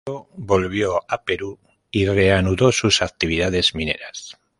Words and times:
Luego 0.07 0.29
volvió 0.35 0.99
a 1.07 1.23
Perú 1.23 1.59
y 1.91 2.07
reanudó 2.07 2.71
sus 2.71 3.03
actividades 3.03 3.75
mineras. 3.75 4.39